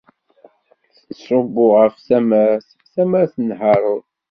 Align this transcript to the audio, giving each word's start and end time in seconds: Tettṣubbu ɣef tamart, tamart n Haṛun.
Tettṣubbu 0.95 1.65
ɣef 1.79 1.95
tamart, 2.07 2.67
tamart 2.93 3.35
n 3.47 3.49
Haṛun. 3.59 4.05